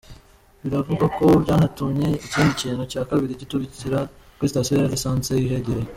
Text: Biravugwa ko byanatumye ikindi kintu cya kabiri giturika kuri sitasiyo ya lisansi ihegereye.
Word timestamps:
Biravugwa 0.61 1.05
ko 1.17 1.25
byanatumye 1.43 2.07
ikindi 2.25 2.51
kintu 2.61 2.83
cya 2.91 3.01
kabiri 3.09 3.39
giturika 3.41 3.97
kuri 4.35 4.51
sitasiyo 4.51 4.75
ya 4.77 4.91
lisansi 4.93 5.31
ihegereye. 5.47 5.89